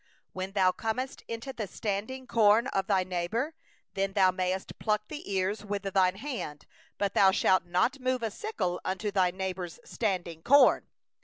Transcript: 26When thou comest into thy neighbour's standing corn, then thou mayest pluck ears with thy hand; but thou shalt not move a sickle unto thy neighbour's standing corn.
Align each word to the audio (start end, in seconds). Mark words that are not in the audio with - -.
26When 0.35 0.53
thou 0.55 0.71
comest 0.71 1.21
into 1.27 1.53
thy 1.53 1.61
neighbour's 1.65 1.75
standing 1.79 2.25
corn, 2.25 2.67
then 3.93 4.13
thou 4.13 4.31
mayest 4.31 4.79
pluck 4.79 5.03
ears 5.11 5.63
with 5.63 5.83
thy 5.83 6.09
hand; 6.17 6.65
but 6.97 7.13
thou 7.13 7.29
shalt 7.29 7.65
not 7.65 7.99
move 7.99 8.23
a 8.23 8.31
sickle 8.31 8.81
unto 8.83 9.11
thy 9.11 9.29
neighbour's 9.29 9.79
standing 9.85 10.41
corn. 10.41 10.87